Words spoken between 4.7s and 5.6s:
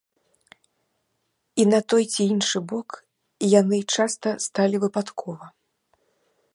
выпадкова.